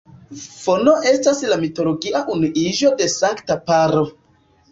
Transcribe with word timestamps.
Fono 0.51 0.93
estis 1.09 1.41
la 1.51 1.59
mitologia 1.65 2.23
unuiĝo 2.37 2.93
de 3.03 3.09
sankta 3.17 3.61
paro. 3.69 4.05